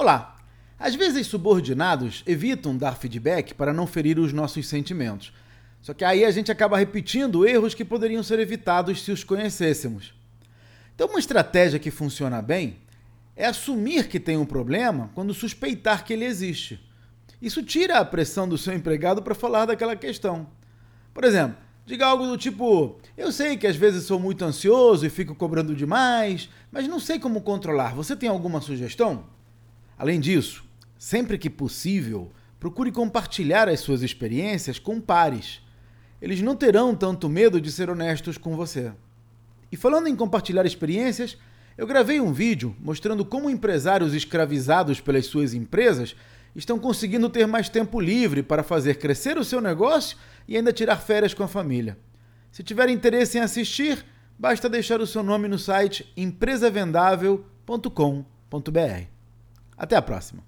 [0.00, 0.36] Olá!
[0.78, 5.32] Às vezes, subordinados evitam dar feedback para não ferir os nossos sentimentos.
[5.82, 10.14] Só que aí a gente acaba repetindo erros que poderiam ser evitados se os conhecêssemos.
[10.94, 12.76] Então, uma estratégia que funciona bem
[13.34, 16.78] é assumir que tem um problema quando suspeitar que ele existe.
[17.42, 20.46] Isso tira a pressão do seu empregado para falar daquela questão.
[21.12, 25.10] Por exemplo, diga algo do tipo: Eu sei que às vezes sou muito ansioso e
[25.10, 27.96] fico cobrando demais, mas não sei como controlar.
[27.96, 29.26] Você tem alguma sugestão?
[29.98, 30.62] Além disso,
[30.96, 35.60] sempre que possível, procure compartilhar as suas experiências com pares.
[36.22, 38.92] Eles não terão tanto medo de ser honestos com você.
[39.72, 41.36] E falando em compartilhar experiências,
[41.76, 46.14] eu gravei um vídeo mostrando como empresários escravizados pelas suas empresas
[46.56, 50.96] estão conseguindo ter mais tempo livre para fazer crescer o seu negócio e ainda tirar
[50.96, 51.98] férias com a família.
[52.50, 54.02] Se tiver interesse em assistir,
[54.38, 57.38] basta deixar o seu nome no site empresavendável.com.br.
[59.78, 60.42] Até a próxima.